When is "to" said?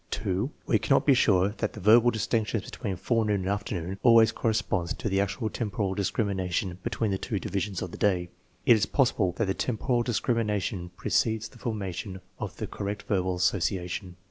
4.95-5.07